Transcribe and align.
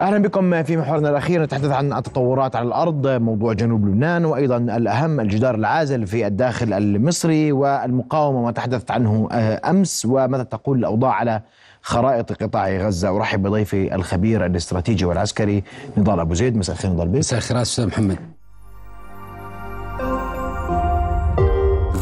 أهلا 0.00 0.18
بكم 0.18 0.62
في 0.62 0.76
محورنا 0.76 1.10
الأخير 1.10 1.42
نتحدث 1.42 1.70
عن 1.70 1.92
التطورات 1.92 2.56
على 2.56 2.68
الأرض 2.68 3.06
موضوع 3.06 3.52
جنوب 3.52 3.86
لبنان 3.86 4.24
وأيضا 4.24 4.56
الأهم 4.56 5.20
الجدار 5.20 5.54
العازل 5.54 6.06
في 6.06 6.26
الداخل 6.26 6.72
المصري 6.72 7.52
والمقاومة 7.52 8.42
ما 8.42 8.50
تحدثت 8.50 8.90
عنه 8.90 9.28
آه، 9.32 9.70
أمس 9.70 10.06
وماذا 10.06 10.42
تقول 10.42 10.78
الأوضاع 10.78 11.12
على 11.12 11.42
خرائط 11.82 12.42
قطاع 12.42 12.68
غزة؟ 12.76 13.16
أرحب 13.16 13.42
بضيفي 13.42 13.94
الخبير 13.94 14.46
الاستراتيجي 14.46 15.04
والعسكري 15.04 15.64
نضال 15.96 16.20
أبو 16.20 16.34
زيد. 16.34 16.56
مساء 16.56 16.76
الخير 16.76 16.90
نضال 16.90 17.08
بيك 17.08 17.18
مساء 17.18 17.38
الخير 17.38 17.62
أستاذ 17.62 17.86
محمد. 17.86 18.18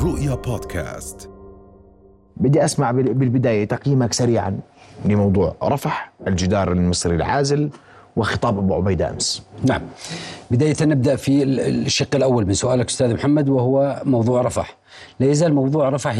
رؤيا 0.04 0.34
بودكاست. 0.34 1.30
بدي 2.36 2.64
أسمع 2.64 2.90
بالبداية 2.90 3.64
تقييمك 3.64 4.12
سريعا 4.12 4.58
لموضوع 5.04 5.56
رفح 5.62 6.12
الجدار 6.26 6.72
المصري 6.72 7.16
العازل. 7.16 7.70
وخطاب 8.16 8.58
أبو 8.58 8.74
عبيدة 8.74 9.10
أمس. 9.10 9.42
نعم. 9.64 9.82
بداية 10.50 10.76
نبدأ 10.82 11.16
في 11.16 11.42
الشق 11.42 12.14
الأول 12.14 12.46
من 12.46 12.54
سؤالك 12.54 12.88
أستاذ 12.88 13.14
محمد 13.14 13.48
وهو 13.48 14.02
موضوع 14.04 14.42
رفح. 14.42 14.76
لا 15.20 15.26
يزال 15.26 15.54
موضوع 15.54 15.88
رفح 15.88 16.14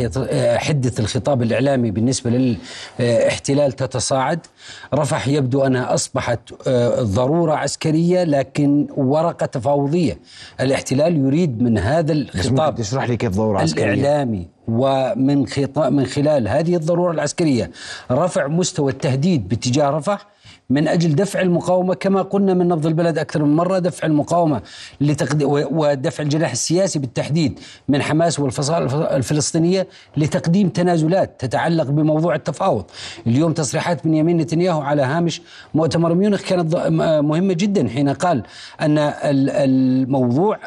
حدة 0.57 0.93
الخطاب 0.99 1.43
الإعلامي 1.43 1.91
بالنسبة 1.91 2.57
للاحتلال 3.01 3.73
تتصاعد. 3.73 4.47
رفح 4.95 5.29
يبدو 5.29 5.63
أنها 5.63 5.95
أصبحت 5.95 6.41
آه، 6.67 7.03
ضرورة 7.03 7.53
عسكرية 7.55 8.25
لكن 8.25 8.87
ورقة 8.97 9.47
تفاوضية. 9.47 10.19
الاحتلال 10.61 11.17
يريد 11.17 11.63
من 11.63 11.79
هذا 11.79 12.13
الخطاب 12.13 12.75
تشرح 12.75 13.09
لي 13.09 13.17
كيف 13.17 13.33
ضرورة 13.33 13.61
عسكرية؟ 13.61 13.95
الإعلامي 13.95 14.49
ومن 14.69 15.47
خطاب 15.47 15.93
من 15.93 16.07
خلال 16.07 16.49
هذه 16.49 16.77
الضرورة 16.77 17.13
العسكرية 17.13 17.71
رفع 18.11 18.47
مستوى 18.47 18.93
التهديد 18.93 19.49
باتجاه 19.49 19.91
رفح 19.91 20.27
من 20.71 20.89
أجل 20.89 21.15
دفع 21.15 21.41
المقاومة 21.41 21.95
كما 21.95 22.23
قلنا 22.23 22.55
من 22.55 22.69
نبض 22.69 22.87
البلد 22.87 23.19
أكثر 23.19 23.45
من 23.45 23.57
مرة 23.57 23.79
دفع 23.79 24.07
المقاومة 24.07 24.63
لتقد... 25.01 25.43
ودفع 25.71 26.23
الجناح 26.23 26.51
السياسي 26.51 26.99
بالتحديد 26.99 27.61
من 27.89 28.03
حماس 28.03 28.41
والفصائل 28.41 28.83
الفلسطينية 29.03 29.89
لتقديم 30.17 30.69
تنازلات 30.69 31.41
تتعلق 31.41 31.85
بموضوع 31.85 32.35
التفاوض. 32.35 32.85
اليوم 33.27 33.53
تصريحات 33.53 34.05
بنيامين 34.05 34.37
نتنياهو 34.37 34.81
على 34.81 35.03
هامش 35.03 35.43
مؤتمر 35.75 36.15
ميونخ 36.15 36.43
كانت 36.43 36.77
مهمة 37.23 37.55
جدا 37.55 37.89
حين 37.89 38.09
قال 38.09 38.43
أن 38.81 38.99
الموضوع 39.25 40.59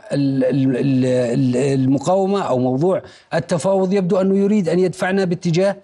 المقاومة 1.73 2.41
أو 2.41 2.59
موضوع 2.59 3.01
التفاوض 3.33 3.93
يبدو 3.93 4.17
أنه 4.21 4.37
يريد 4.37 4.69
أن 4.69 4.79
يدفعنا 4.79 5.25
باتجاه 5.25 5.75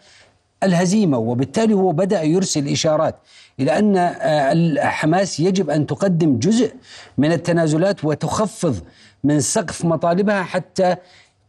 الهزيمة 0.63 1.17
وبالتالي 1.17 1.73
هو 1.73 1.91
بدأ 1.91 2.23
يرسل 2.23 2.67
إشارات 2.67 3.16
إلى 3.59 3.80
أن 3.80 3.98
آه، 3.98 4.86
حماس 4.86 5.39
يجب 5.39 5.70
أن 5.70 5.88
تقدم 5.88 6.39
جزء 6.39 6.72
من 7.17 7.31
التنازلات 7.31 8.06
وتخفض 8.06 8.75
من 9.23 9.39
سقف 9.39 9.86
مطالبها 9.86 10.44
حتى 10.44 10.95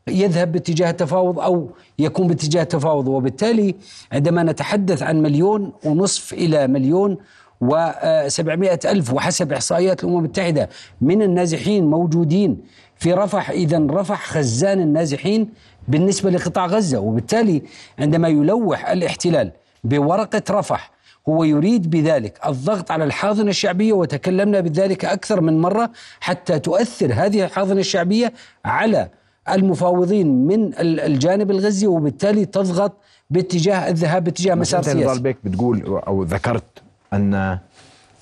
يذهب 0.09 0.53
باتجاه 0.53 0.91
التفاوض 0.91 1.41
أو 1.41 1.71
يكون 1.99 2.27
باتجاه 2.27 2.63
التفاوض 2.63 3.09
وبالتالي 3.09 3.75
عندما 4.13 4.43
نتحدث 4.43 5.03
عن 5.03 5.23
مليون 5.23 5.73
ونصف 5.85 6.33
إلى 6.33 6.67
مليون 6.67 7.17
و700 7.65 8.87
ألف 8.87 9.13
وحسب 9.13 9.53
إحصائيات 9.53 10.05
الأمم 10.05 10.19
المتحدة 10.19 10.69
من 11.01 11.23
النازحين 11.23 11.85
موجودين 11.85 12.61
في 12.97 13.13
رفح 13.13 13.51
إذا 13.51 13.87
رفح 13.91 14.27
خزان 14.27 14.81
النازحين 14.81 15.49
بالنسبة 15.89 16.31
لقطاع 16.31 16.67
غزة. 16.67 16.99
وبالتالي 16.99 17.63
عندما 17.99 18.29
يلوح 18.29 18.91
الاحتلال 18.91 19.53
بورقة 19.85 20.43
رفح 20.51 20.96
هو 21.29 21.45
يريد 21.45 21.91
بذلك. 21.91 22.41
الضغط 22.47 22.91
على 22.91 23.05
الحاضنة 23.05 23.51
الشعبية 23.51 23.93
وتكلمنا 23.93 24.61
بذلك 24.61 25.05
أكثر 25.05 25.41
من 25.41 25.61
مرة 25.61 25.91
حتى 26.21 26.59
تؤثر 26.59 27.13
هذه 27.13 27.45
الحاضنة 27.45 27.81
الشعبية 27.81 28.33
على 28.65 29.09
المفاوضين 29.49 30.47
من 30.47 30.71
الجانب 30.81 31.51
الغزي 31.51 31.87
وبالتالي 31.87 32.45
تضغط 32.45 32.93
باتجاه 33.31 33.89
الذهاب 33.89 34.25
باتجاه 34.25 34.55
مسار 34.55 34.83
سياسي. 34.83 35.21
بك 35.21 35.37
بتقول 35.45 36.01
أو 36.07 36.23
ذكرت 36.23 36.65
أن 37.13 37.59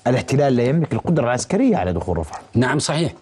الاحتلال 0.07 0.55
لا 0.55 0.63
يملك 0.63 0.93
القدرة 0.93 1.23
العسكرية 1.23 1.77
على 1.77 1.93
دخول 1.93 2.17
رفح. 2.17 2.41
نعم 2.55 2.79
صحيح. 2.79 3.13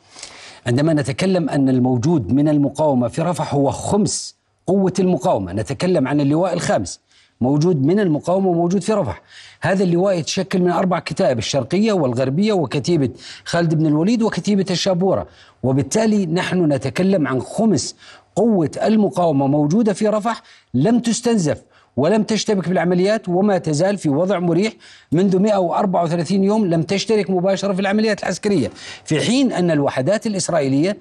عندما 0.67 0.93
نتكلم 0.93 1.49
أن 1.49 1.69
الموجود 1.69 2.33
من 2.33 2.47
المقاومة 2.49 3.07
في 3.07 3.21
رفح 3.21 3.53
هو 3.53 3.71
خمس 3.71 4.35
قوة 4.67 4.93
المقاومة 4.99 5.53
نتكلم 5.53 6.07
عن 6.07 6.21
اللواء 6.21 6.53
الخامس. 6.53 6.99
موجود 7.43 7.85
من 7.85 7.99
المقاومة 7.99 8.47
وموجود 8.49 8.81
في 8.81 8.93
رفح. 8.93 9.21
هذا 9.61 9.83
اللواء 9.83 10.17
يتشكل 10.17 10.61
من 10.61 10.71
أربع 10.71 10.99
كتائب 10.99 11.37
الشرقية 11.37 11.93
والغربية 11.93 12.53
وكتيبة 12.53 13.09
خالد 13.45 13.75
بن 13.75 13.85
الوليد 13.85 14.21
وكتيبة 14.21 14.65
الشابورة. 14.71 15.27
وبالتالي 15.63 16.25
نحن 16.25 16.71
نتكلم 16.73 17.27
عن 17.27 17.41
خمس 17.41 17.95
قوة 18.35 18.71
المقاومة 18.83 19.47
موجودة 19.47 19.93
في 19.93 20.07
رفح 20.07 20.41
لم 20.73 20.99
تستنزف 20.99 21.61
ولم 21.97 22.23
تشتبك 22.23 22.69
بالعمليات 22.69 23.29
وما 23.29 23.57
تزال 23.57 23.97
في 23.97 24.09
وضع 24.09 24.39
مريح 24.39 24.73
منذ 25.11 25.39
134 25.39 26.43
يوم 26.43 26.65
لم 26.65 26.83
تشترك 26.83 27.29
مباشرة 27.29 27.73
في 27.73 27.79
العمليات 27.79 28.23
العسكرية. 28.23 28.71
في 29.05 29.19
حين 29.21 29.51
أن 29.51 29.71
الوحدات 29.71 30.27
الإسرائيلية 30.27 30.97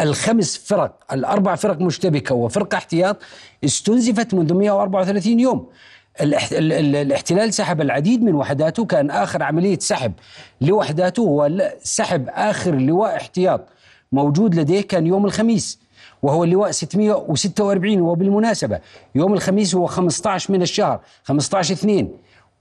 الخمس 0.00 0.56
فرق 0.58 0.96
الأربع 1.12 1.54
فرق 1.54 1.80
مشتبكة 1.80 2.34
وفرقة 2.34 2.76
احتياط 2.76 3.16
استنزفت 3.64 4.34
منذ 4.34 4.54
134 4.54 5.40
يوم. 5.40 5.66
الاحتلال 6.20 7.54
سحب 7.54 7.80
العديد 7.80 8.22
من 8.22 8.34
وحداته 8.34 8.84
كان 8.84 9.10
آخر 9.10 9.42
عملية 9.42 9.78
سحب 9.78 10.12
لوحداته 10.60 11.20
هو 11.20 11.50
سحب 11.82 12.28
آخر 12.28 12.74
لواء 12.74 13.16
احتياط 13.16 13.66
موجود 14.12 14.54
لديه 14.54 14.80
كان 14.80 15.06
يوم 15.06 15.24
الخميس 15.26 15.78
وهو 16.22 16.44
اللواء 16.44 16.70
646 16.70 18.00
وبالمناسبة 18.00 18.80
يوم 19.14 19.32
الخميس 19.32 19.74
هو 19.74 19.86
15 19.86 20.52
من 20.52 20.62
الشهر 20.62 21.00
15 21.24 21.74
2 21.74 22.08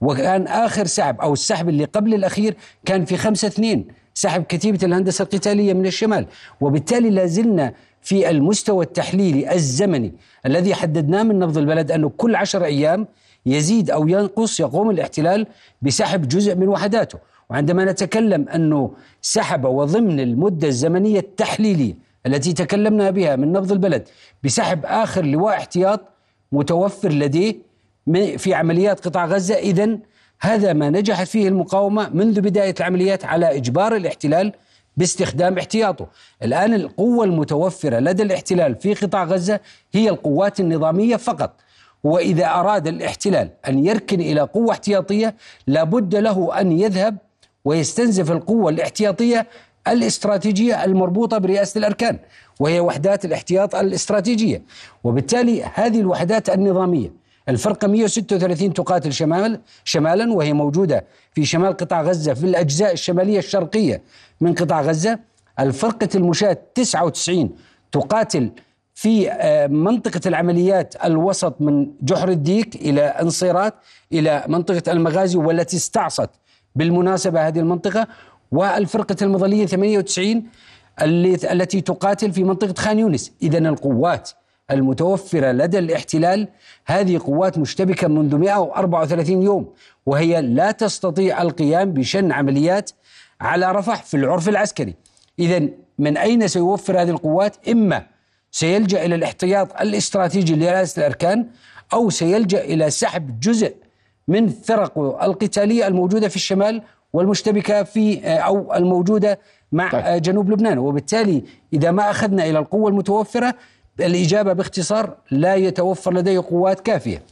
وكان 0.01 0.47
آخر 0.47 0.85
سحب 0.85 1.21
أو 1.21 1.33
السحب 1.33 1.69
اللي 1.69 1.83
قبل 1.83 2.13
الأخير 2.13 2.57
كان 2.85 3.05
في 3.05 3.17
5 3.17 3.47
2 3.47 3.85
سحب 4.19 4.43
كتيبة 4.43 4.79
الهندسة 4.83 5.23
القتالية 5.23 5.73
من 5.73 5.85
الشمال. 5.85 6.25
وبالتالي 6.61 7.09
لازلنا 7.09 7.73
في 8.01 8.29
المستوى 8.29 8.85
التحليلي 8.85 9.53
الزمني 9.53 10.13
الذي 10.45 10.75
حددناه 10.75 11.23
من 11.23 11.39
نبض 11.39 11.57
البلد 11.57 11.91
أنه 11.91 12.09
كل 12.17 12.35
عشر 12.35 12.65
أيام 12.65 13.07
يزيد 13.45 13.91
أو 13.91 14.07
ينقص 14.07 14.59
يقوم 14.59 14.89
الاحتلال 14.89 15.47
بسحب 15.81 16.27
جزء 16.27 16.55
من 16.55 16.67
وحداته. 16.67 17.19
وعندما 17.49 17.85
نتكلم 17.85 18.49
أنه 18.49 18.91
سحب 19.21 19.65
وضمن 19.65 20.19
المدة 20.19 20.67
الزمنية 20.67 21.19
التحليلية 21.19 21.95
التي 22.25 22.53
تكلمنا 22.53 23.09
بها 23.11 23.35
من 23.35 23.51
نبض 23.51 23.71
البلد 23.71 24.07
بسحب 24.43 24.85
آخر 24.85 25.25
لواء 25.25 25.57
احتياط 25.57 26.01
متوفر 26.51 27.11
لديه 27.11 27.55
في 28.37 28.53
عمليات 28.53 29.07
قطاع 29.07 29.25
غزة 29.25 29.55
إذا 29.55 29.97
هذا 30.41 30.73
ما 30.73 30.89
نجحت 30.89 31.27
فيه 31.27 31.47
المقاومة 31.47 32.09
منذ 32.13 32.41
بداية 32.41 32.75
العمليات 32.79 33.25
على 33.25 33.57
إجبار 33.57 33.95
الاحتلال 33.95 34.53
باستخدام 34.97 35.57
احتياطه. 35.57 36.07
الآن 36.43 36.73
القوة 36.73 37.25
المتوفرة 37.25 37.99
لدى 37.99 38.23
الاحتلال 38.23 38.75
في 38.75 38.93
قطاع 38.93 39.23
غزة 39.23 39.59
هي 39.93 40.09
القوات 40.09 40.59
النظامية 40.59 41.15
فقط. 41.15 41.55
وإذا 42.03 42.45
أراد 42.47 42.87
الاحتلال 42.87 43.49
أن 43.67 43.85
يركن 43.85 44.21
إلى 44.21 44.41
قوة 44.41 44.71
احتياطية 44.71 45.35
لابد 45.67 46.15
له 46.15 46.61
أن 46.61 46.71
يذهب 46.79 47.17
ويستنزف 47.65 48.31
القوة 48.31 48.71
الاحتياطية 48.71 49.47
الاستراتيجية 49.87 50.83
المربوطة 50.83 51.37
برئاسة 51.37 51.77
الأركان 51.77 52.19
وهي 52.59 52.79
وحدات 52.79 53.25
الاحتياط 53.25 53.75
الاستراتيجية. 53.75 54.61
وبالتالي 55.03 55.63
هذه 55.63 55.99
الوحدات 55.99 56.49
النظامية 56.49 57.11
الفرقة 57.49 57.87
136 57.87 58.73
تقاتل 58.73 59.13
شمال 59.13 59.59
شمالا 59.83 60.33
وهي 60.33 60.53
موجودة 60.53 61.05
في 61.33 61.45
شمال 61.45 61.77
قطاع 61.77 62.01
غزة 62.01 62.33
في 62.33 62.43
الأجزاء 62.43 62.93
الشمالية 62.93 63.39
الشرقية 63.39 64.01
من 64.41 64.53
قطاع 64.53 64.81
غزة. 64.81 65.19
الفرقة 65.59 66.09
المشاة 66.15 66.57
99 66.75 67.49
تقاتل 67.91 68.51
في 68.95 69.31
آه، 69.31 69.67
منطقة 69.67 70.21
العمليات 70.25 70.95
الوسط 71.05 71.61
من 71.61 71.87
جحر 72.01 72.29
الديك 72.29 72.75
إلى 72.75 73.01
انصيرات 73.01 73.73
إلى 74.13 74.43
منطقة 74.47 74.91
المغازي 74.91 75.37
والتي 75.37 75.77
استعصت 75.77 76.29
بالمناسبة 76.75 77.47
هذه 77.47 77.59
المنطقة. 77.59 78.07
والفرقة 78.51 79.15
المظلية 79.21 79.65
98 79.65 80.43
التي 81.51 81.81
تقاتل 81.81 82.31
في 82.31 82.43
منطقة 82.43 82.73
خان 82.77 82.99
يونس. 82.99 83.31
إذا 83.41 83.57
القوات 83.57 84.29
المتوفرة 84.71 85.51
لدى 85.51 85.79
الاحتلال 85.79 86.47
هذه 86.85 87.17
قوات 87.17 87.57
مشتبكة 87.57 88.07
منذ 88.07 88.35
134 88.35 89.41
يوم 89.43 89.67
وهي 90.05 90.41
لا 90.41 90.71
تستطيع 90.71 91.41
القيام 91.41 91.93
بشن 91.93 92.31
عمليات 92.31 92.91
على 93.41 93.71
رفح 93.71 94.03
في 94.03 94.17
العرف 94.17 94.49
العسكري. 94.49 94.95
إذا 95.39 95.67
من 95.99 96.17
أين 96.17 96.47
سيوفر 96.47 97.01
هذه 97.01 97.09
القوات؟ 97.09 97.69
إما 97.69 98.03
سيلجأ 98.51 99.05
إلى 99.05 99.15
الاحتياط 99.15 99.81
الاستراتيجي 99.81 100.55
لرئاسة 100.55 100.99
الأركان 100.99 101.47
أو 101.93 102.09
سيلجأ 102.09 102.63
إلى 102.63 102.89
سحب 102.89 103.39
جزء 103.39 103.75
من 104.27 104.47
فرق 104.49 105.23
القتالية 105.23 105.87
الموجودة 105.87 106.27
في 106.27 106.35
الشمال 106.35 106.81
والمشتبكة 107.13 107.83
في 107.83 108.27
أو 108.27 108.73
الموجودة 108.73 109.39
مع 109.71 109.91
طيب. 109.91 110.21
جنوب 110.21 110.51
لبنان. 110.51 110.77
وبالتالي 110.77 111.43
إذا 111.73 111.91
ما 111.91 112.09
أخذنا 112.11 112.45
إلى 112.45 112.59
القوة 112.59 112.89
المتوفرة 112.89 113.55
الإجابة 114.01 114.53
باختصار 114.53 115.15
لا 115.31 115.55
يتوفر 115.55 116.13
لديه 116.13 116.39
قوات 116.39 116.79
كافية. 116.79 117.23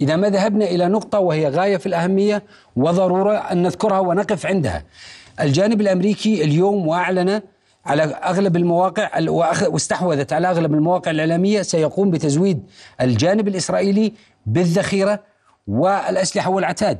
إذا 0.00 0.16
ما 0.16 0.28
ذهبنا 0.28 0.64
إلى 0.64 0.88
نقطة 0.88 1.18
وهي 1.18 1.48
غاية 1.48 1.76
في 1.76 1.86
الأهمية 1.86 2.42
وضرورة 2.76 3.36
أن 3.36 3.62
نذكرها 3.62 3.98
ونقف 3.98 4.46
عندها. 4.46 4.84
الجانب 5.40 5.80
الأمريكي 5.80 6.44
اليوم 6.44 6.86
وأعلن 6.86 7.42
على 7.86 8.02
أغلب 8.02 8.56
المواقع 8.56 9.10
واستحوذت 9.66 10.32
على 10.32 10.50
أغلب 10.50 10.74
المواقع 10.74 11.10
الإعلامية 11.10 11.62
سيقوم 11.62 12.10
بتزويد 12.10 12.62
الجانب 13.00 13.48
الإسرائيلي 13.48 14.12
بالذخيرة 14.46 15.20
والأسلحة 15.68 16.50
والعتاد. 16.50 16.98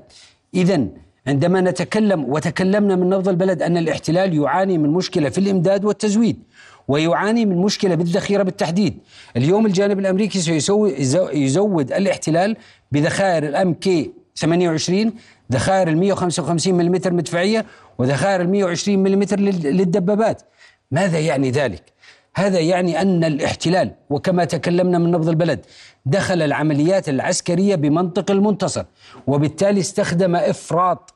إذا 0.54 0.86
عندما 1.26 1.60
نتكلم 1.60 2.24
وتكلمنا 2.24 2.96
من 2.96 3.10
نبض 3.10 3.28
البلد 3.28 3.62
أن 3.62 3.76
الاحتلال 3.76 4.34
يعاني 4.34 4.78
من 4.78 4.90
مشكلة 4.90 5.28
في 5.28 5.38
الإمداد 5.38 5.84
والتزويد 5.84 6.42
ويعاني 6.88 7.46
من 7.46 7.56
مشكلة 7.56 7.94
بالذخيرة 7.94 8.42
بالتحديد 8.42 8.98
اليوم 9.36 9.66
الجانب 9.66 9.98
الأمريكي 9.98 10.38
سيزود 10.38 11.92
الاحتلال 11.92 12.56
بذخائر 12.92 13.42
الأم 13.48 13.74
كي 13.74 14.12
28 14.36 15.12
ذخائر 15.52 15.88
ال 15.88 15.98
155 15.98 16.74
ملم 16.74 16.92
مدفعية 17.06 17.66
وذخائر 17.98 18.40
ال 18.40 18.50
120 18.50 18.98
ملم 18.98 19.22
للدبابات 19.64 20.42
ماذا 20.90 21.20
يعني 21.20 21.50
ذلك؟ 21.50 21.82
هذا 22.34 22.58
يعني 22.58 23.00
أن 23.00 23.24
الاحتلال 23.24 23.94
وكما 24.10 24.44
تكلمنا 24.44 24.98
من 24.98 25.10
نبض 25.10 25.28
البلد 25.28 25.66
دخل 26.06 26.42
العمليات 26.42 27.08
العسكرية 27.08 27.74
بمنطق 27.74 28.30
المنتصر 28.30 28.84
وبالتالي 29.26 29.80
استخدم 29.80 30.36
إفراط 30.36 31.14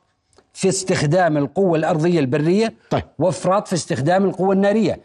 في 0.53 0.69
استخدام 0.69 1.37
القوة 1.37 1.77
الأرضية 1.77 2.19
البرية 2.19 2.73
طيب. 2.89 3.03
وإفراط 3.19 3.67
في 3.67 3.73
استخدام 3.73 4.25
القوة 4.25 4.53
النارية 4.53 4.99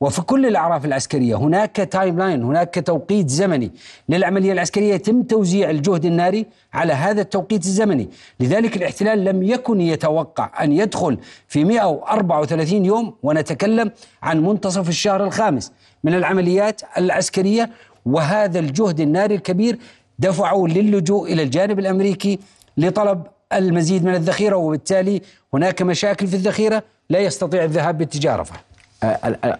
وفي 0.00 0.22
كل 0.22 0.46
الأعراف 0.46 0.84
العسكرية 0.84 1.36
هناك 1.36 1.76
timeline 1.76 2.42
هناك 2.42 2.82
توقيت 2.86 3.28
زمني. 3.28 3.72
للعملية 4.08 4.52
العسكرية 4.52 4.94
يتم 4.94 5.22
توزيع 5.22 5.70
الجهد 5.70 6.04
الناري 6.04 6.46
على 6.74 6.92
هذا 6.92 7.20
التوقيت 7.20 7.64
الزمني. 7.64 8.08
لذلك 8.40 8.76
الاحتلال 8.76 9.24
لم 9.24 9.42
يكن 9.42 9.80
يتوقع 9.80 10.64
أن 10.64 10.72
يدخل 10.72 11.18
في 11.48 11.64
134 11.64 12.84
يوم 12.84 13.14
ونتكلم 13.22 13.90
عن 14.22 14.42
منتصف 14.42 14.88
الشهر 14.88 15.24
الخامس. 15.24 15.72
من 16.04 16.14
العمليات 16.14 16.80
العسكرية 16.98 17.70
وهذا 18.06 18.58
الجهد 18.58 19.00
الناري 19.00 19.34
الكبير 19.34 19.78
دفعوا 20.18 20.68
للجوء 20.68 21.32
إلى 21.32 21.42
الجانب 21.42 21.78
الأمريكي 21.78 22.38
لطلب 22.76 23.22
المزيد 23.52 24.04
من 24.04 24.14
الذخيرة 24.14 24.56
وبالتالي 24.56 25.22
هناك 25.54 25.82
مشاكل 25.82 26.26
في 26.26 26.34
الذخيرة 26.36 26.82
لا 27.10 27.18
يستطيع 27.18 27.64
الذهاب 27.64 27.98
باتجاه 27.98 28.36
رفح. 28.36 28.65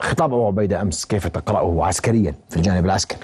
خطاب 0.00 0.32
أبو 0.34 0.46
عبيدة 0.46 0.82
أمس 0.82 1.04
كيف 1.04 1.26
تقرأه 1.26 1.86
عسكريا 1.86 2.34
في 2.50 2.56
الجانب 2.56 2.84
العسكري؟ 2.84 3.18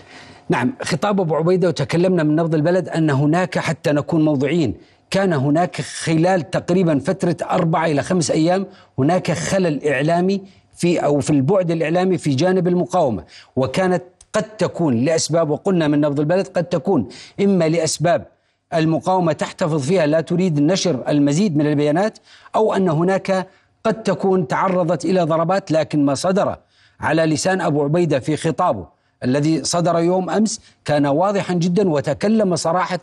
نعم 0.49 0.73
خطاب 0.83 1.21
أبو 1.21 1.37
عبيدة 1.37 1.69
وتكلمنا 1.69 2.23
من 2.23 2.37
نبض 2.37 2.55
البلد 2.55 2.89
أن 2.89 3.11
هناك 3.11 3.59
حتى 3.59 3.93
نكون 3.93 4.25
موضوعيين 4.25 4.75
كان 5.11 5.33
هناك 5.33 5.81
خلال 5.81 6.51
تقريبا 6.51 6.99
فترة 6.99 7.37
أربعة 7.51 7.87
إلى 7.87 8.03
خمس 8.03 8.31
أيام 8.31 8.67
هناك 8.99 9.33
خلل 9.33 9.89
إعلامي 9.89 10.43
في 10.77 10.99
أو 10.99 11.21
في 11.21 11.31
البعد 11.31 11.71
الإعلامي 11.71 12.19
في 12.19 12.35
جانب 12.35 12.69
المقاومة 12.69 13.25
وكانت 13.57 14.03
قد 14.33 14.43
تكون 14.43 15.05
لأسباب 15.05 15.51
وقلنا 15.51 15.89
من 15.89 16.01
نبض 16.01 16.21
البلد 16.21 16.47
قد 16.47 16.65
تكون 16.65 17.09
إما 17.41 17.69
لأسباب 17.69 18.27
المقاومة 18.75 19.33
تحتفظ 19.33 19.87
فيها 19.87 20.07
لا 20.07 20.21
تريد 20.21 20.61
نشر 20.61 21.05
المزيد 21.09 21.57
من 21.57 21.67
البيانات 21.67 22.19
أو 22.57 22.75
أن 22.75 22.89
هناك 22.89 23.47
قد 23.85 24.03
تكون 24.03 24.49
تعرضت 24.49 25.05
إلى 25.05 25.23
ضربات 25.23 25.71
لكن 25.71 26.05
ما 26.05 26.15
صدر 26.15 26.57
على 27.01 27.27
لسان 27.27 27.61
أبو 27.61 27.83
عبيدة 27.83 28.19
في 28.21 28.37
خطابه 28.37 28.87
الذي 29.25 29.65
صدر 29.65 29.99
يوم 29.99 30.31
أمس 30.31 30.61
كان 30.85 31.07
واضحا 31.07 31.55
جدا 31.55 31.89
وتكلم 31.91 32.57
صراحة 32.57 33.01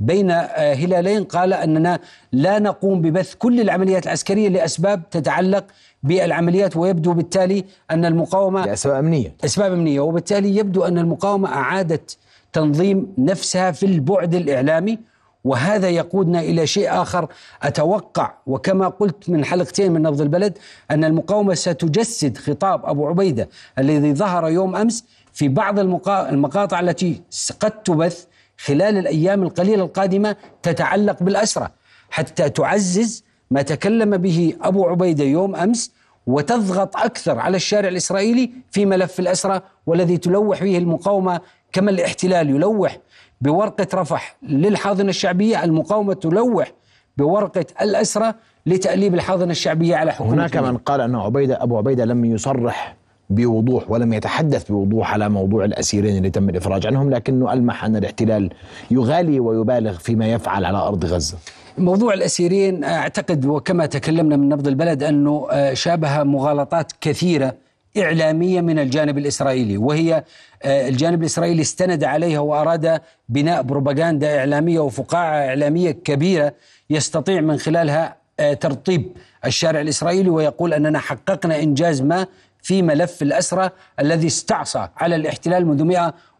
بين 0.00 0.30
آه، 0.30 0.74
هلالين 0.74 1.24
قال 1.24 1.52
أننا 1.52 1.98
لا 2.32 2.58
نقوم 2.58 3.00
ببث 3.00 3.34
كل 3.34 3.60
العمليات 3.60 4.06
العسكرية 4.06 4.48
لأسباب 4.48 5.10
تتعلق 5.10 5.64
بالعمليات 6.02 6.76
ويبدو 6.76 7.12
بالتالي 7.12 7.64
أن 7.90 8.04
المقاومة 8.04 8.66
لأسباب 8.66 8.96
أمنية. 8.96 9.34
اسباب 9.44 9.72
أمنية 9.72 10.00
وبالتالي 10.00 10.56
يبدو 10.56 10.84
أن 10.84 10.98
المقاومة 10.98 11.48
أعادت 11.48 12.18
تنظيم 12.52 13.14
نفسها 13.18 13.70
في 13.72 13.86
البعد 13.86 14.34
الإعلامي 14.34 14.98
وهذا 15.46 15.88
يقودنا 15.88 16.40
إلى 16.40 16.66
شيء 16.66 17.02
آخر. 17.02 17.28
أتوقع 17.62 18.34
وكما 18.46 18.88
قلت 18.88 19.30
من 19.30 19.44
حلقتين 19.44 19.92
من 19.92 20.02
نبض 20.02 20.20
البلد 20.20 20.58
أن 20.90 21.04
المقاومة 21.04 21.54
ستجسد 21.54 22.36
خطاب 22.36 22.86
أبو 22.86 23.06
عبيدة 23.06 23.48
الذي 23.78 24.14
ظهر 24.14 24.48
يوم 24.48 24.76
أمس 24.76 25.04
في 25.32 25.48
بعض 25.48 25.78
المقاطع 26.08 26.80
التي 26.80 27.22
قد 27.60 27.70
تبث 27.70 28.24
خلال 28.58 28.98
الأيام 28.98 29.42
القليلة 29.42 29.84
القادمة 29.84 30.36
تتعلق 30.62 31.22
بالاسرى 31.22 31.68
حتى 32.10 32.48
تعزز 32.48 33.24
ما 33.50 33.62
تكلم 33.62 34.16
به 34.16 34.54
أبو 34.62 34.86
عبيدة 34.86 35.24
يوم 35.24 35.56
أمس 35.56 35.92
وتضغط 36.26 36.96
أكثر 36.96 37.38
على 37.38 37.56
الشارع 37.56 37.88
الإسرائيلي 37.88 38.50
في 38.70 38.86
ملف 38.86 39.20
الاسرى 39.20 39.60
والذي 39.86 40.16
تلوح 40.16 40.58
فيه 40.58 40.78
المقاومة 40.78 41.40
كما 41.72 41.90
الاحتلال 41.90 42.50
يلوح. 42.50 42.98
بورقة 43.40 43.86
رفح 43.94 44.36
للحاضنة 44.42 45.08
الشعبية 45.08 45.64
المقاومة 45.64 46.14
تلوح 46.14 46.72
بورقة 47.16 47.64
الأسرة 47.80 48.34
لتأليب 48.66 49.14
الحاضنة 49.14 49.50
الشعبية 49.50 49.96
على 49.96 50.12
حكومة 50.12 50.32
هناك 50.34 50.56
من 50.56 50.76
قال 50.76 51.00
أن 51.00 51.14
عبيدة 51.14 51.62
أبو 51.62 51.76
عبيدة 51.76 52.04
لم 52.04 52.24
يصرح 52.24 52.96
بوضوح 53.30 53.90
ولم 53.90 54.12
يتحدث 54.12 54.70
بوضوح 54.72 55.12
على 55.12 55.28
موضوع 55.28 55.64
الأسيرين 55.64 56.16
اللي 56.16 56.30
تم 56.30 56.48
الإفراج 56.48 56.86
عنهم 56.86 57.10
لكنه 57.10 57.52
ألمح 57.52 57.84
أن 57.84 57.96
الاحتلال 57.96 58.50
يغالي 58.90 59.40
ويبالغ 59.40 59.92
فيما 59.92 60.26
يفعل 60.32 60.64
على 60.64 60.78
أرض 60.78 61.04
غزة. 61.04 61.36
موضوع 61.78 62.14
الأسيرين 62.14 62.84
أعتقد 62.84 63.46
وكما 63.46 63.86
تكلمنا 63.86 64.36
من 64.36 64.48
نبض 64.48 64.68
البلد 64.68 65.02
أنه 65.02 65.46
آه، 65.50 65.74
شابه 65.74 66.22
مغالطات 66.22 66.92
كثيرة 67.00 67.54
إعلامية 67.98 68.60
من 68.60 68.78
الجانب 68.78 69.18
الإسرائيلي 69.18 69.76
وهي 69.76 70.24
آه، 70.62 70.88
الجانب 70.88 71.20
الإسرائيلي 71.20 71.62
استند 71.62 72.04
عليها 72.04 72.40
وأراد 72.40 73.00
بناء 73.28 73.62
بروباغندا 73.62 74.38
إعلامية 74.38 74.80
وفقاعة 74.80 75.48
إعلامية 75.48 75.90
كبيرة 75.90 76.54
يستطيع 76.90 77.40
من 77.40 77.56
خلالها 77.58 78.16
آه، 78.40 78.52
ترطيب 78.52 79.12
الشارع 79.44 79.80
الإسرائيلي 79.80 80.30
ويقول 80.30 80.74
أننا 80.74 80.98
حققنا 80.98 81.62
إنجاز 81.62 82.02
ما 82.02 82.26
في 82.62 82.82
ملف 82.82 83.22
الأسرة 83.22 83.72
الذي 84.00 84.26
استعصى 84.26 84.88
على 84.96 85.16
الاحتلال 85.16 85.66
منذ 85.66 85.82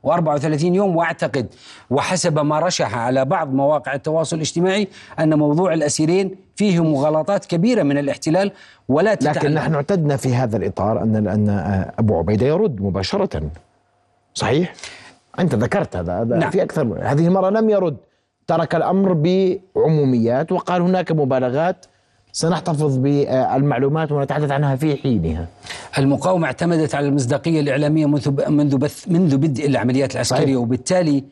134 0.07 0.75
يوم 0.75 0.97
وأعتقد 0.97 1.47
وحسب 1.91 2.39
ما 2.39 2.59
رشح 2.59 2.99
على 2.99 3.25
بعض 3.25 3.55
مواقع 3.55 3.95
التواصل 3.95 4.37
الاجتماعي 4.37 4.89
أن 5.19 5.39
موضوع 5.39 5.75
الأسيرين 5.75 6.37
فيه 6.57 6.85
مغالطات 6.85 7.45
كبيرة 7.47 7.83
من 7.83 7.99
الاحتلال 7.99 8.53
ولا 8.89 9.15
تتعلق 9.15 9.39
لكن 9.39 9.55
نحن 9.55 9.75
اعتدنا 9.75 10.17
في 10.17 10.35
هذا 10.35 10.57
الإطار 10.57 11.03
أن 11.03 11.29
أن 11.29 11.49
أبو 11.99 12.19
عبيدة 12.19 12.47
يرد 12.47 12.83
مباشرة 12.83 13.51
صحيح؟ 14.35 14.73
أنت 15.39 15.55
ذكرت 15.55 15.97
هذا 15.97 16.25
نعم. 16.25 16.51
في 16.51 16.63
أكثر 16.63 16.99
هذه 17.03 17.27
المرة 17.27 17.51
لم 17.51 17.71
يرد 17.71 17.97
ترك 18.47 18.75
الأمر 18.75 19.13
بعموميات 19.13 20.53
وقال 20.53 20.83
هناك 20.83 21.13
مبالغات 21.13 21.87
سنحتفظ 22.37 22.97
بالمعلومات 22.97 24.13
ونتحدث 24.13 24.51
عنها 24.51 24.77
في 24.77 24.97
حينها. 24.97 25.47
المقاومة 25.99 26.47
اعتمدت 26.47 26.95
على 26.95 27.09
المصداقية 27.09 27.61
الإعلامية 27.61 28.07
منذ 28.07 28.51
منذ 28.51 28.77
بث 28.77 29.09
منذ 29.09 29.37
بدء 29.37 29.67
العمليات 29.67 30.15
العسكرية 30.15 30.45
صحيح. 30.45 30.57
وبالتالي 30.57 31.25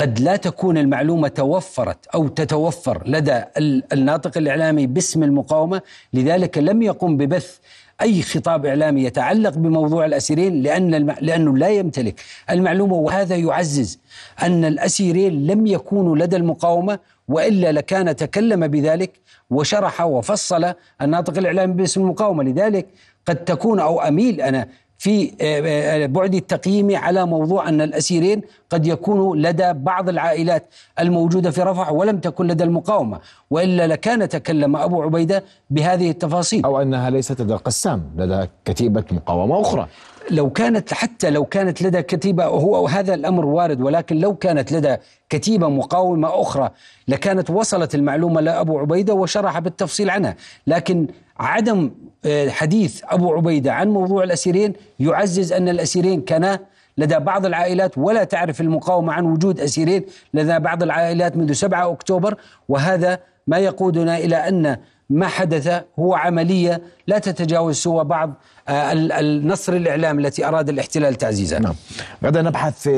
قد 0.00 0.20
لا 0.20 0.36
تكون 0.36 0.78
المعلومة 0.78 1.28
توفرت 1.28 2.06
أو 2.14 2.28
تتوفر 2.28 3.02
لدى 3.06 3.42
الناطق 3.92 4.38
الإعلامي 4.38 4.86
باسم 4.86 5.22
المقاومة، 5.22 5.82
لذلك 6.12 6.58
لم 6.58 6.82
يقم 6.82 7.16
ببث 7.16 7.58
أي 8.00 8.22
خطاب 8.22 8.66
إعلامي 8.66 9.04
يتعلق 9.04 9.54
بموضوع 9.54 10.06
الأسيرين 10.06 10.62
لأن 10.62 10.94
الم... 10.94 11.14
لأنه 11.20 11.56
لا 11.56 11.68
يمتلك 11.68 12.20
المعلومة 12.50 12.94
وهذا 12.94 13.36
يعزز 13.36 13.98
أن 14.42 14.64
الأسيرين 14.64 15.46
لم 15.46 15.66
يكونوا 15.66 16.16
لدى 16.16 16.36
المقاومة 16.36 16.98
وإلا 17.28 17.72
لكان 17.72 18.16
تكلم 18.16 18.66
بذلك 18.66 19.10
وشرح 19.50 20.00
وفصل 20.00 20.72
الناطق 21.02 21.38
الاعلامي 21.38 21.72
باسم 21.74 22.00
المقاومة. 22.00 22.44
لذلك 22.44 22.86
قد 23.26 23.36
تكون 23.36 23.80
أو 23.80 24.00
أميل 24.00 24.40
أنا 24.40 24.68
في 24.98 25.32
آه، 25.40 25.60
آه، 26.02 26.06
بعد 26.06 26.34
التقييم 26.34 26.96
على 26.96 27.26
موضوع 27.26 27.68
أن 27.68 27.80
الأسيرين 27.80 28.42
قد 28.70 28.86
يكونوا 28.86 29.36
لدى 29.36 29.72
بعض 29.72 30.08
العائلات 30.08 30.74
الموجودة 31.00 31.50
في 31.50 31.62
رفح 31.62 31.92
ولم 31.92 32.18
تكن 32.18 32.46
لدى 32.46 32.64
المقاومة. 32.64 33.18
وإلا 33.50 33.86
لكان 33.86 34.28
تكلم 34.28 34.76
أبو 34.76 35.02
عبيدة 35.02 35.44
بهذه 35.70 36.10
التفاصيل. 36.10 36.64
أو 36.64 36.82
أنها 36.82 37.10
ليست 37.10 37.40
لدى 37.40 37.52
القسام 37.54 38.10
لدى 38.16 38.48
كتيبة 38.64 39.04
مقاومة 39.10 39.60
أخرى. 39.60 39.88
لو 40.30 40.50
كانت 40.50 40.94
حتى 40.94 41.30
لو 41.30 41.44
كانت 41.44 41.82
لدى 41.82 42.02
كتيبة 42.02 42.44
هو 42.44 42.86
هذا 42.86 43.14
الأمر 43.14 43.46
وارد 43.46 43.80
ولكن 43.80 44.16
لو 44.16 44.34
كانت 44.34 44.72
لدى 44.72 44.96
كتيبة 45.30 45.68
مقاومة 45.68 46.40
أخرى 46.40 46.70
لكانت 47.08 47.50
وصلت 47.50 47.94
المعلومة 47.94 48.40
لأبو 48.40 48.78
عبيدة 48.78 49.14
وشرح 49.14 49.58
بالتفصيل 49.58 50.10
عنها. 50.10 50.36
لكن 50.66 51.06
عدم 51.38 51.90
آه، 52.24 52.48
حديث 52.48 53.02
أبو 53.04 53.34
عبيدة 53.34 53.72
عن 53.72 53.88
موضوع 53.88 54.24
الأسيرين 54.24 54.72
يعزز 55.00 55.52
أن 55.52 55.68
الأسيرين 55.68 56.20
كانا 56.20 56.60
لدى 56.98 57.18
بعض 57.18 57.46
العائلات 57.46 57.98
ولا 57.98 58.24
تعرف 58.24 58.60
المقاومة 58.60 59.12
عن 59.12 59.24
وجود 59.24 59.60
أسيرين 59.60 60.04
لدى 60.34 60.58
بعض 60.58 60.82
العائلات 60.82 61.36
منذ 61.36 61.52
7 61.52 61.92
أكتوبر. 61.92 62.34
وهذا 62.68 63.18
ما 63.46 63.58
يقودنا 63.58 64.18
إلى 64.18 64.36
أن 64.36 64.76
ما 65.10 65.26
حدث 65.26 65.82
هو 65.98 66.14
عملية 66.14 66.82
لا 67.06 67.18
تتجاوز 67.18 67.76
سوى 67.76 68.04
بعض 68.04 68.34
آه، 68.68 68.92
النصر 68.92 69.72
الإعلام 69.72 70.18
التي 70.18 70.48
أراد 70.48 70.68
الاحتلال 70.68 71.14
تعزيزها. 71.14 71.58
نعم. 71.58 71.74
غدا 72.24 72.42
نبحث 72.42 72.88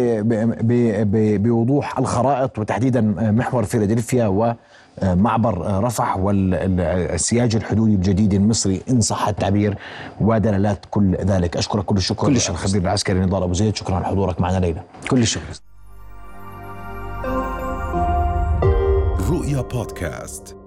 بوضوح 1.43 1.99
الخرائط 1.99 2.59
وتحديدا 2.59 3.01
محور 3.21 3.65
فيلادلفيا 3.65 4.55
ومعبر 5.03 5.85
رفح 5.85 6.17
والسياج 6.17 7.57
الحدودي 7.57 7.95
الجديد 7.95 8.35
المصري 8.35 8.83
إن 8.91 9.01
صح 9.01 9.29
التعبير 9.29 9.79
ودلالات 10.21 10.85
كل 10.91 11.15
ذلك. 11.17 11.57
أشكرك 11.57 11.85
كل 11.85 11.97
الشكر 11.97 12.27
كل 12.27 12.37
الشكر. 12.37 12.53
الخبير 12.53 12.83
العسكري 12.83 13.21
نضال 13.21 13.43
أبو 13.43 13.53
زيد. 13.53 13.77
شكرا 13.77 13.95
على 13.95 14.07
حضورك 14.07 14.41
معنا 14.41 14.59
ليلى. 14.59 14.83
كل 15.11 15.21
الشكر. 15.21 15.43
رؤيا 19.31 19.61
بودكاست. 19.61 20.60